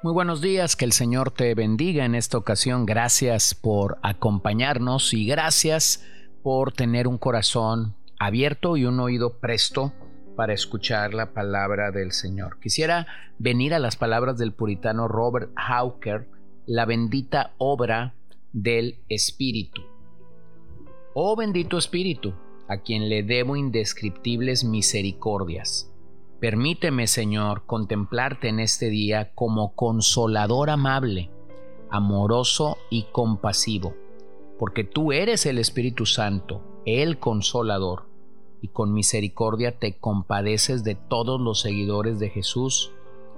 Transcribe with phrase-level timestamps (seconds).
[0.00, 2.86] Muy buenos días, que el Señor te bendiga en esta ocasión.
[2.86, 6.06] Gracias por acompañarnos y gracias
[6.44, 9.92] por tener un corazón abierto y un oído presto
[10.36, 12.60] para escuchar la palabra del Señor.
[12.60, 13.08] Quisiera
[13.40, 16.28] venir a las palabras del puritano Robert Hawker,
[16.64, 18.14] la bendita obra
[18.52, 19.82] del Espíritu.
[21.12, 22.34] Oh bendito Espíritu,
[22.68, 25.87] a quien le debo indescriptibles misericordias
[26.40, 31.32] Permíteme, Señor, contemplarte en este día como consolador amable,
[31.90, 33.96] amoroso y compasivo,
[34.56, 38.04] porque tú eres el Espíritu Santo, el consolador,
[38.60, 42.92] y con misericordia te compadeces de todos los seguidores de Jesús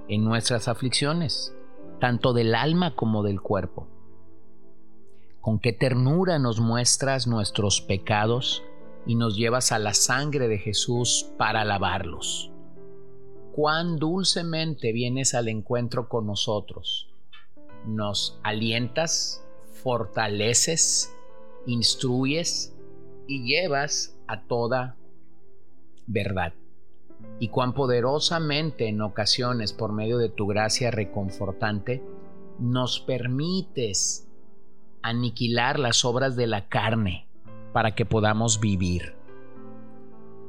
[0.07, 1.55] en nuestras aflicciones,
[1.99, 3.87] tanto del alma como del cuerpo.
[5.39, 8.61] Con qué ternura nos muestras nuestros pecados
[9.07, 12.50] y nos llevas a la sangre de Jesús para lavarlos
[13.51, 17.09] cuán dulcemente vienes al encuentro con nosotros.
[17.85, 19.43] Nos alientas,
[19.83, 21.15] fortaleces,
[21.65, 22.73] instruyes
[23.27, 24.97] y llevas a toda
[26.07, 26.53] verdad.
[27.39, 32.03] Y cuán poderosamente en ocasiones, por medio de tu gracia reconfortante,
[32.59, 34.27] nos permites
[35.01, 37.27] aniquilar las obras de la carne
[37.73, 39.15] para que podamos vivir.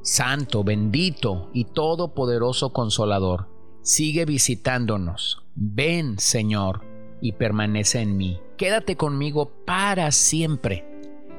[0.03, 3.49] Santo, bendito y todopoderoso Consolador,
[3.83, 5.45] sigue visitándonos.
[5.55, 6.85] Ven, Señor,
[7.21, 8.41] y permanece en mí.
[8.57, 10.85] Quédate conmigo para siempre.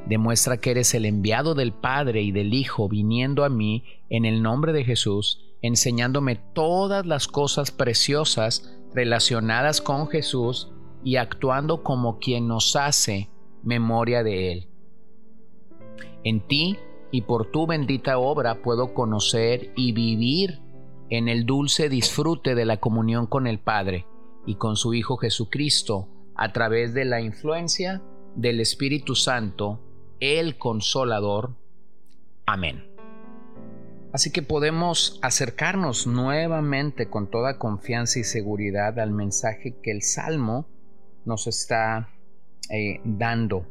[0.07, 4.41] Demuestra que eres el enviado del Padre y del Hijo viniendo a mí en el
[4.41, 10.71] nombre de Jesús, enseñándome todas las cosas preciosas relacionadas con Jesús
[11.03, 13.29] y actuando como quien nos hace
[13.61, 14.69] memoria de Él.
[16.23, 16.77] En ti
[17.13, 20.59] y por tu bendita obra puedo conocer y vivir
[21.11, 24.07] en el dulce disfrute de la comunión con el Padre
[24.47, 28.01] y con su Hijo Jesucristo a través de la influencia
[28.35, 29.79] del Espíritu Santo,
[30.19, 31.55] el Consolador.
[32.47, 32.83] Amén.
[34.11, 40.67] Así que podemos acercarnos nuevamente con toda confianza y seguridad al mensaje que el Salmo
[41.25, 42.09] nos está
[42.71, 43.67] eh, dando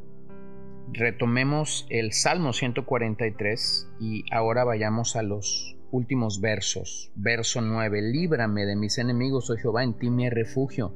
[0.91, 7.11] retomemos el Salmo 143 y ahora vayamos a los últimos versos.
[7.15, 8.01] Verso 9.
[8.01, 10.93] Líbrame de mis enemigos, oh Jehová, en ti mi refugio.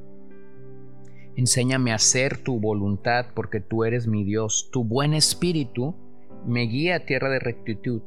[1.36, 4.70] Enséñame a hacer tu voluntad, porque tú eres mi Dios.
[4.72, 5.94] Tu buen espíritu
[6.44, 8.02] me guía a tierra de rectitud.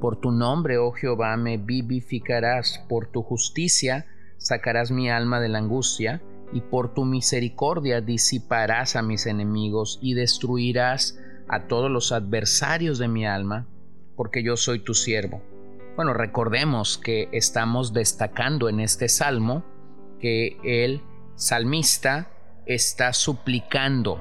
[0.00, 2.84] Por tu nombre, oh Jehová, me vivificarás.
[2.88, 4.06] Por tu justicia
[4.38, 10.14] sacarás mi alma de la angustia y por tu misericordia disiparás a mis enemigos y
[10.14, 11.18] destruirás
[11.48, 13.66] a todos los adversarios de mi alma,
[14.16, 15.42] porque yo soy tu siervo.
[15.96, 19.64] Bueno, recordemos que estamos destacando en este salmo
[20.20, 21.02] que el
[21.34, 22.30] salmista
[22.66, 24.20] está suplicando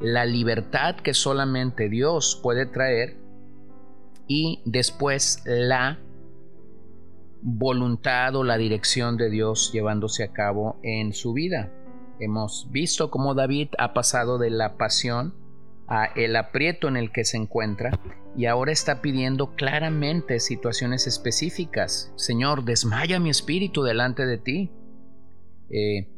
[0.00, 3.18] la libertad que solamente Dios puede traer
[4.26, 5.98] y después la
[7.42, 11.72] voluntad o la dirección de Dios llevándose a cabo en su vida.
[12.18, 15.34] Hemos visto cómo David ha pasado de la pasión
[15.88, 17.98] a el aprieto en el que se encuentra
[18.36, 22.12] y ahora está pidiendo claramente situaciones específicas.
[22.16, 24.70] Señor, desmaya mi espíritu delante de ti.
[25.70, 26.08] Eh,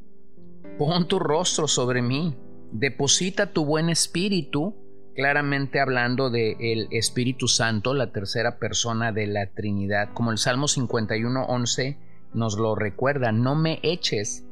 [0.78, 2.36] pon tu rostro sobre mí.
[2.72, 4.81] Deposita tu buen espíritu
[5.14, 10.66] claramente hablando del el Espíritu Santo, la tercera persona de la Trinidad, como el Salmo
[10.66, 11.96] 51.11
[12.34, 14.46] nos lo recuerda, no me eches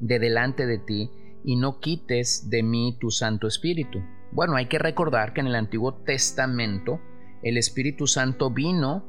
[0.00, 1.10] de delante de ti
[1.44, 4.02] y no quites de mí tu Santo Espíritu.
[4.32, 7.00] Bueno, hay que recordar que en el Antiguo Testamento
[7.42, 9.04] el Espíritu Santo vino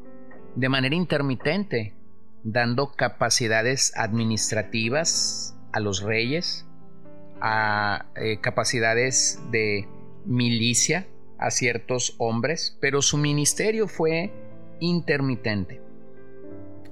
[0.56, 1.94] de manera intermitente,
[2.44, 6.66] dando capacidades administrativas a los reyes,
[7.42, 9.88] a eh, capacidades de
[10.26, 11.08] milicia
[11.38, 14.34] a ciertos hombres, pero su ministerio fue
[14.80, 15.82] intermitente.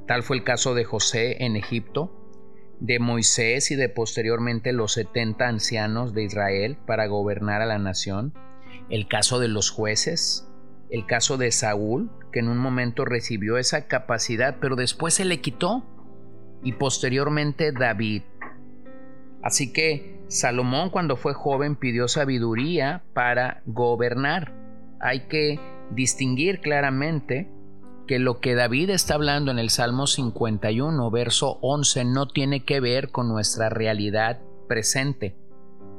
[0.06, 2.14] Tal fue el caso de José en Egipto,
[2.80, 8.34] de Moisés y de posteriormente los 70 ancianos de Israel para gobernar a la nación,
[8.90, 10.48] el caso de los jueces,
[10.90, 15.42] el caso de Saúl, que en un momento recibió esa capacidad, pero después se le
[15.42, 15.84] quitó,
[16.64, 18.24] y posteriormente David.
[19.44, 24.54] Así que Salomón cuando fue joven pidió sabiduría para gobernar.
[25.00, 25.60] Hay que
[25.92, 27.50] distinguir claramente
[28.08, 32.80] que lo que David está hablando en el Salmo 51, verso 11, no tiene que
[32.80, 35.36] ver con nuestra realidad presente.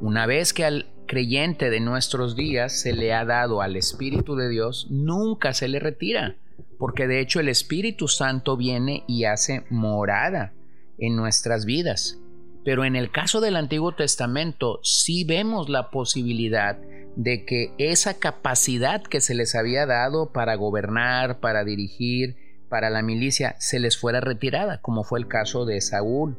[0.01, 4.49] Una vez que al creyente de nuestros días se le ha dado al Espíritu de
[4.49, 6.37] Dios, nunca se le retira,
[6.79, 10.53] porque de hecho el Espíritu Santo viene y hace morada
[10.99, 12.19] en nuestras vidas.
[12.69, 16.77] Pero en el caso del Antiguo Testamento sí vemos la posibilidad
[17.17, 22.37] de que esa capacidad que se les había dado para gobernar, para dirigir,
[22.69, 26.37] para la milicia, se les fuera retirada, como fue el caso de Saúl.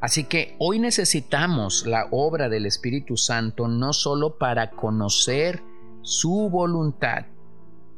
[0.00, 5.62] Así que hoy necesitamos la obra del Espíritu Santo no solo para conocer
[6.02, 7.26] su voluntad,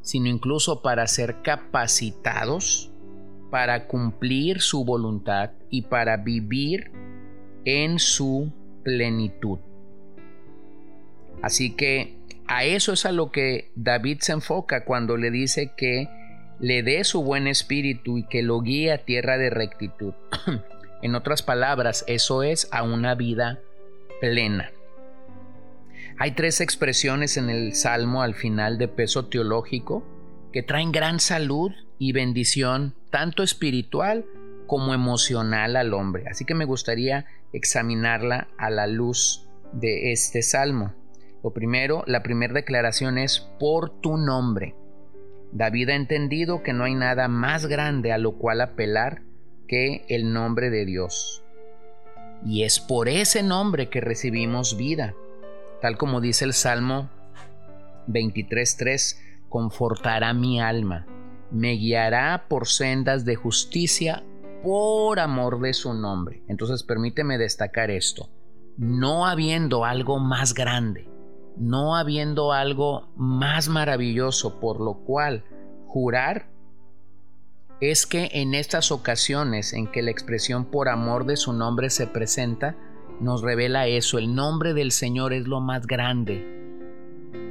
[0.03, 2.90] sino incluso para ser capacitados
[3.51, 6.91] para cumplir su voluntad y para vivir
[7.65, 8.53] en su
[8.83, 9.59] plenitud.
[11.43, 12.17] Así que
[12.47, 16.09] a eso es a lo que David se enfoca cuando le dice que
[16.59, 20.15] le dé su buen espíritu y que lo guíe a tierra de rectitud.
[21.03, 23.61] en otras palabras, eso es a una vida
[24.21, 24.71] plena.
[26.19, 30.05] Hay tres expresiones en el Salmo al final de peso teológico
[30.53, 34.25] que traen gran salud y bendición, tanto espiritual
[34.67, 36.25] como emocional al hombre.
[36.29, 40.95] Así que me gustaría examinarla a la luz de este salmo.
[41.43, 44.75] Lo primero, la primera declaración es por tu nombre.
[45.53, 49.23] David ha entendido que no hay nada más grande a lo cual apelar
[49.67, 51.43] que el nombre de Dios.
[52.45, 55.15] Y es por ese nombre que recibimos vida,
[55.81, 57.11] tal como dice el Salmo
[58.07, 59.19] 23.3,
[59.49, 61.07] confortará mi alma,
[61.51, 64.25] me guiará por sendas de justicia
[64.63, 66.43] por amor de su nombre.
[66.49, 68.29] Entonces permíteme destacar esto,
[68.77, 71.09] no habiendo algo más grande,
[71.57, 75.45] no habiendo algo más maravilloso por lo cual
[75.87, 76.49] jurar,
[77.81, 82.07] es que en estas ocasiones en que la expresión por amor de su nombre se
[82.07, 82.77] presenta,
[83.21, 86.60] nos revela eso, el nombre del Señor es lo más grande,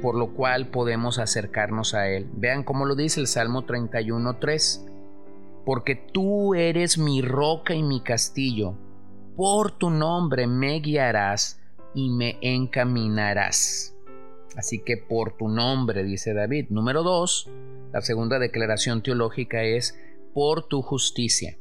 [0.00, 2.28] por lo cual podemos acercarnos a Él.
[2.32, 4.86] Vean cómo lo dice el Salmo 31.3,
[5.64, 8.74] porque tú eres mi roca y mi castillo,
[9.36, 11.60] por tu nombre me guiarás
[11.94, 13.94] y me encaminarás.
[14.56, 16.66] Así que por tu nombre, dice David.
[16.70, 17.48] Número dos,
[17.92, 19.98] la segunda declaración teológica es
[20.34, 21.56] por tu justicia.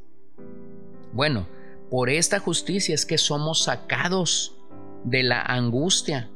[1.13, 1.47] Bueno,
[1.89, 4.55] por esta justicia es que somos sacados
[5.03, 6.29] de la angustia.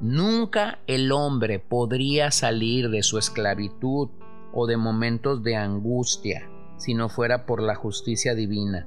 [0.00, 4.10] Nunca el hombre podría salir de su esclavitud
[4.52, 8.86] o de momentos de angustia si no fuera por la justicia divina.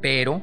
[0.00, 0.42] Pero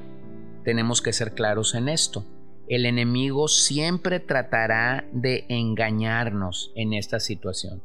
[0.64, 2.24] tenemos que ser claros en esto
[2.68, 7.84] el enemigo siempre tratará de engañarnos en esta situación.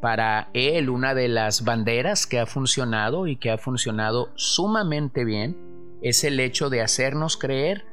[0.00, 5.56] Para él, una de las banderas que ha funcionado y que ha funcionado sumamente bien
[6.00, 7.84] es el hecho de hacernos creer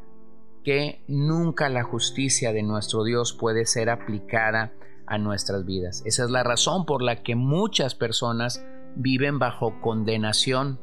[0.66, 4.74] que nunca la justicia de nuestro Dios puede ser aplicada
[5.06, 6.02] a nuestras vidas.
[6.06, 8.66] Esa es la razón por la que muchas personas
[8.96, 10.80] viven bajo condenación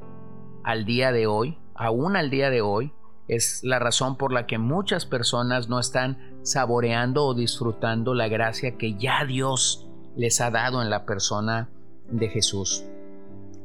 [0.63, 2.93] al día de hoy, aún al día de hoy,
[3.27, 8.77] es la razón por la que muchas personas no están saboreando o disfrutando la gracia
[8.77, 11.71] que ya Dios les ha dado en la persona
[12.09, 12.85] de Jesús.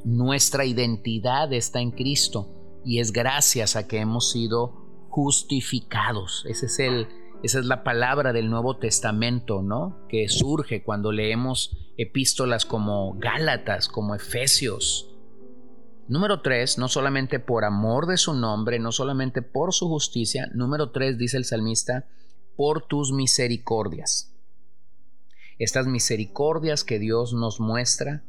[0.03, 2.49] Nuestra identidad está en Cristo
[2.83, 4.86] y es gracias a que hemos sido
[5.17, 6.45] justificados.
[6.47, 7.07] Es el,
[7.41, 10.05] esa es la palabra del Nuevo Testamento, ¿no?
[10.07, 15.11] Que surge cuando leemos epístolas como Gálatas, como Efesios,
[16.07, 20.49] Número tres, no solamente por amor de su nombre, no solamente por su justicia.
[20.53, 22.07] Número tres, dice el salmista,
[22.55, 24.33] por tus misericordias.
[25.59, 28.23] Estas misericordias que Dios nos muestra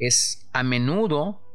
[0.00, 1.45] es a menudo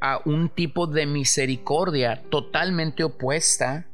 [0.00, 3.86] a un tipo de misericordia totalmente opuesta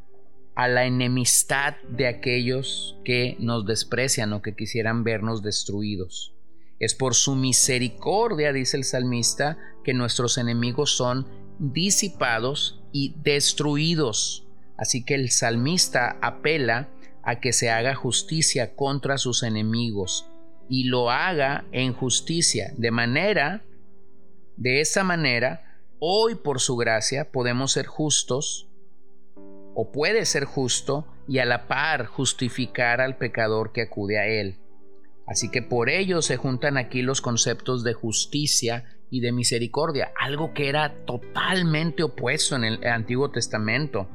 [0.54, 6.34] a la enemistad de aquellos que nos desprecian o que quisieran vernos destruidos.
[6.78, 11.26] Es por su misericordia, dice el salmista, que nuestros enemigos son
[11.58, 14.46] disipados y destruidos.
[14.76, 16.88] Así que el salmista apela
[17.22, 20.26] a que se haga justicia contra sus enemigos
[20.68, 23.62] y lo haga en justicia, de manera,
[24.56, 28.68] de esa manera, hoy por su gracia podemos ser justos,
[29.74, 34.58] o puede ser justo, y a la par justificar al pecador que acude a él.
[35.26, 40.52] Así que por ello se juntan aquí los conceptos de justicia y de misericordia, algo
[40.52, 44.08] que era totalmente opuesto en el Antiguo Testamento.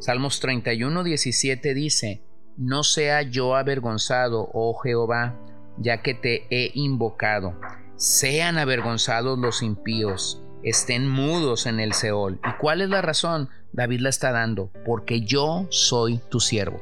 [0.00, 2.22] Salmos 31, 17 dice,
[2.56, 5.38] No sea yo avergonzado, oh Jehová,
[5.78, 7.58] ya que te he invocado.
[7.98, 12.38] Sean avergonzados los impíos, estén mudos en el Seol.
[12.48, 13.48] ¿Y cuál es la razón?
[13.72, 16.80] David la está dando, porque yo soy tu siervo.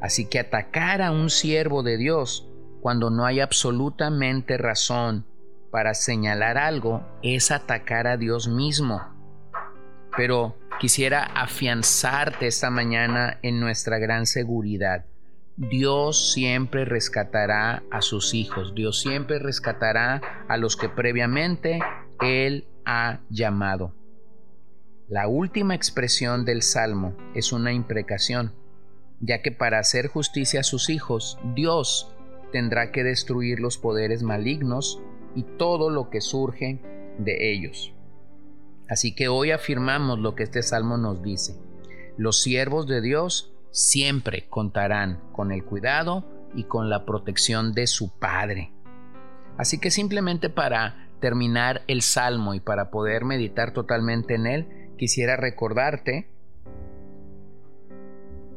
[0.00, 2.48] Así que atacar a un siervo de Dios
[2.80, 5.24] cuando no hay absolutamente razón
[5.70, 9.00] para señalar algo es atacar a Dios mismo.
[10.16, 15.04] Pero quisiera afianzarte esta mañana en nuestra gran seguridad.
[15.60, 21.80] Dios siempre rescatará a sus hijos, Dios siempre rescatará a los que previamente
[22.20, 23.92] Él ha llamado.
[25.08, 28.52] La última expresión del Salmo es una imprecación,
[29.18, 32.14] ya que para hacer justicia a sus hijos, Dios
[32.52, 35.02] tendrá que destruir los poderes malignos
[35.34, 36.80] y todo lo que surge
[37.18, 37.92] de ellos.
[38.88, 41.58] Así que hoy afirmamos lo que este salmo nos dice.
[42.16, 48.10] Los siervos de Dios siempre contarán con el cuidado y con la protección de su
[48.18, 48.72] Padre.
[49.56, 55.36] Así que simplemente para terminar el salmo y para poder meditar totalmente en él, quisiera
[55.36, 56.28] recordarte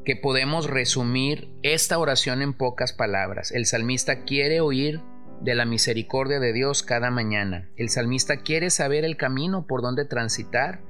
[0.05, 3.51] que podemos resumir esta oración en pocas palabras.
[3.51, 5.01] El salmista quiere oír
[5.39, 7.69] de la misericordia de Dios cada mañana.
[7.77, 10.81] El salmista quiere saber el camino por donde transitar,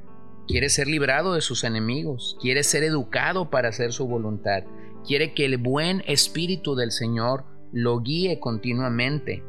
[0.51, 4.63] quiere ser librado de sus enemigos, quiere ser educado para hacer su voluntad,
[5.07, 9.45] quiere que el buen espíritu del Señor lo guíe continuamente.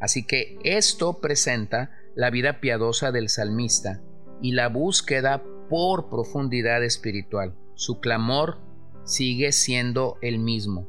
[0.00, 4.00] Así que esto presenta la vida piadosa del salmista
[4.40, 7.54] y la búsqueda por profundidad espiritual.
[7.74, 8.58] Su clamor
[9.04, 10.88] sigue siendo el mismo.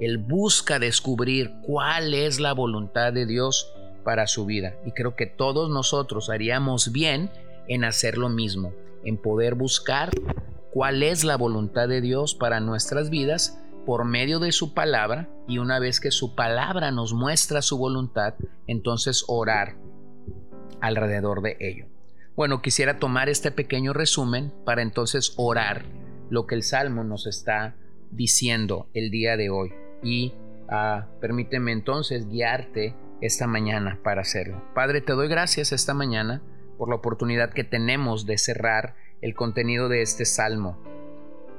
[0.00, 3.72] Él busca descubrir cuál es la voluntad de Dios
[4.04, 4.74] para su vida.
[4.84, 7.30] Y creo que todos nosotros haríamos bien
[7.68, 8.72] en hacer lo mismo,
[9.04, 10.10] en poder buscar
[10.72, 15.58] cuál es la voluntad de Dios para nuestras vidas por medio de su palabra y
[15.58, 18.34] una vez que su palabra nos muestra su voluntad,
[18.66, 19.76] entonces orar
[20.80, 21.86] alrededor de ello.
[22.34, 25.84] Bueno, quisiera tomar este pequeño resumen para entonces orar
[26.30, 27.76] lo que el Salmo nos está
[28.10, 29.72] diciendo el día de hoy.
[30.02, 30.32] Y
[30.68, 34.62] ah, permíteme entonces guiarte esta mañana para hacerlo.
[34.74, 36.42] Padre, te doy gracias esta mañana
[36.78, 40.78] por la oportunidad que tenemos de cerrar el contenido de este salmo.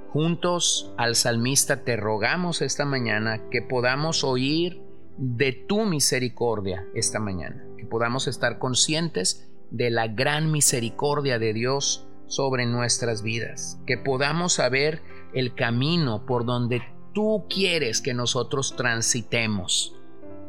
[0.09, 4.81] Juntos al salmista te rogamos esta mañana que podamos oír
[5.17, 12.07] de tu misericordia esta mañana, que podamos estar conscientes de la gran misericordia de Dios
[12.27, 15.01] sobre nuestras vidas, que podamos saber
[15.33, 19.95] el camino por donde tú quieres que nosotros transitemos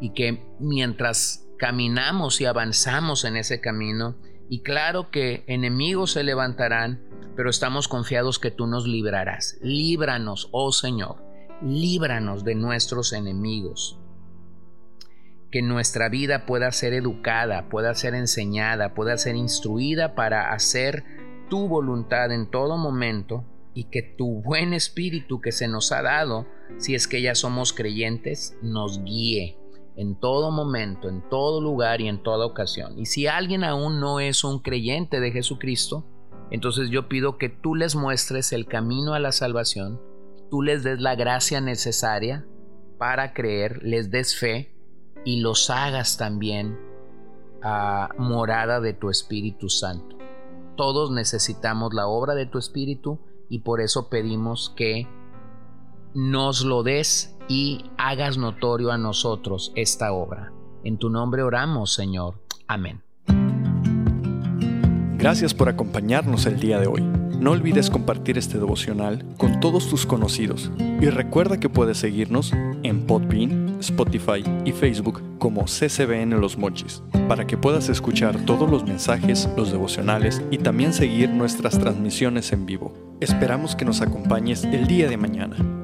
[0.00, 4.16] y que mientras caminamos y avanzamos en ese camino,
[4.48, 7.02] y claro que enemigos se levantarán,
[7.36, 9.58] pero estamos confiados que tú nos librarás.
[9.62, 11.22] Líbranos, oh Señor,
[11.62, 13.98] líbranos de nuestros enemigos.
[15.50, 21.04] Que nuestra vida pueda ser educada, pueda ser enseñada, pueda ser instruida para hacer
[21.48, 26.46] tu voluntad en todo momento y que tu buen espíritu que se nos ha dado,
[26.78, 29.58] si es que ya somos creyentes, nos guíe
[29.96, 32.98] en todo momento, en todo lugar y en toda ocasión.
[32.98, 36.04] Y si alguien aún no es un creyente de Jesucristo,
[36.50, 40.00] entonces yo pido que tú les muestres el camino a la salvación,
[40.50, 42.46] tú les des la gracia necesaria
[42.98, 44.74] para creer, les des fe
[45.24, 46.78] y los hagas también
[48.18, 50.18] morada de tu Espíritu Santo.
[50.76, 55.08] Todos necesitamos la obra de tu Espíritu y por eso pedimos que
[56.14, 60.52] nos lo des y hagas notorio a nosotros esta obra.
[60.82, 62.40] En tu nombre oramos, Señor.
[62.66, 63.02] Amén.
[65.16, 67.02] Gracias por acompañarnos el día de hoy.
[67.40, 73.06] No olvides compartir este devocional con todos tus conocidos y recuerda que puedes seguirnos en
[73.06, 79.48] Podbean, Spotify y Facebook como CCBN Los Mochis para que puedas escuchar todos los mensajes,
[79.56, 82.92] los devocionales y también seguir nuestras transmisiones en vivo.
[83.20, 85.84] Esperamos que nos acompañes el día de mañana.